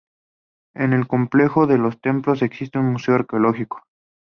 [0.75, 3.83] En el complejo de los templos existe un museo arqueológico.